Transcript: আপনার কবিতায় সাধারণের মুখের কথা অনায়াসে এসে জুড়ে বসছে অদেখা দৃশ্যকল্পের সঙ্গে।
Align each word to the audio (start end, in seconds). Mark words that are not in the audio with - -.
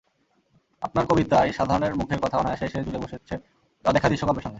আপনার 0.81 1.05
কবিতায় 1.05 1.51
সাধারণের 1.51 1.93
মুখের 1.95 2.19
কথা 2.19 2.37
অনায়াসে 2.37 2.65
এসে 2.65 2.79
জুড়ে 2.85 2.99
বসছে 3.03 3.35
অদেখা 3.85 4.07
দৃশ্যকল্পের 4.09 4.43
সঙ্গে। 4.43 4.49